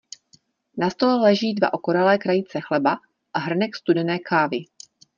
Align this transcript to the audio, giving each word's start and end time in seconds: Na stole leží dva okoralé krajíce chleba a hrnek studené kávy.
Na 0.77 0.89
stole 0.89 1.15
leží 1.21 1.53
dva 1.53 1.73
okoralé 1.73 2.17
krajíce 2.17 2.61
chleba 2.61 2.97
a 3.33 3.39
hrnek 3.39 3.75
studené 3.75 4.19
kávy. 4.19 4.65